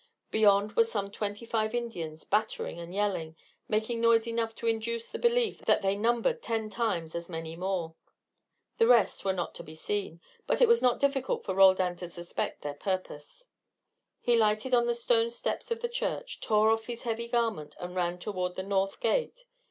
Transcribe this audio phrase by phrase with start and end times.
[0.31, 3.35] Beyond were some twenty five Indians battering and yelling,
[3.67, 7.93] making noise enough to induce the belief that they numbered ten times as many more.
[8.79, 12.07] The rest were not to be seen, but it was not difficult for Roldan to
[12.07, 13.47] suspect their purpose.
[14.19, 17.93] He lighted on the stone steps of the church, tore off his heavy garment, and
[17.95, 19.45] ran toward the north gate.